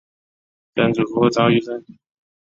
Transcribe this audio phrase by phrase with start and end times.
[0.73, 1.85] 曾祖父赵愈胜。